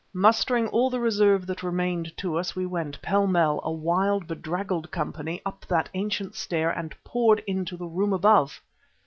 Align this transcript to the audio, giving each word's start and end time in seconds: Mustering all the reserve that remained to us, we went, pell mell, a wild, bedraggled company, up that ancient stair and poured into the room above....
Mustering 0.15 0.67
all 0.69 0.89
the 0.89 0.99
reserve 0.99 1.45
that 1.45 1.61
remained 1.61 2.17
to 2.17 2.35
us, 2.35 2.55
we 2.55 2.65
went, 2.65 2.99
pell 3.03 3.27
mell, 3.27 3.59
a 3.63 3.71
wild, 3.71 4.25
bedraggled 4.25 4.89
company, 4.89 5.39
up 5.45 5.63
that 5.67 5.91
ancient 5.93 6.33
stair 6.33 6.71
and 6.71 6.95
poured 7.03 7.37
into 7.45 7.77
the 7.77 7.85
room 7.85 8.11
above.... 8.11 8.59